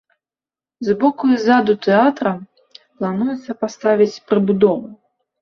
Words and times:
Зборку 0.87 1.27
і 1.33 1.37
ззаду 1.43 1.75
тэатра 1.87 2.31
плануецца 2.97 3.51
паставіць 3.61 4.21
прыбудовы. 4.33 4.89